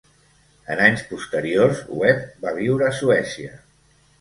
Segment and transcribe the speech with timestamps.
[0.75, 3.53] En anys posteriors, Webb va viure a Suècia.